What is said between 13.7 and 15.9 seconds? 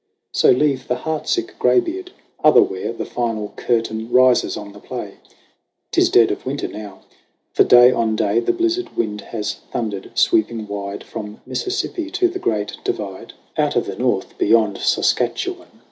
of the North beyond Saskatchewan.